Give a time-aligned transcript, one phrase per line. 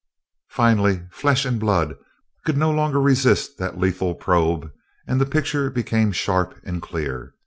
[0.49, 1.93] Finally, flesh and blood
[2.43, 4.71] could no longer resist that lethal probe
[5.05, 7.35] and the picture became sharp and clear.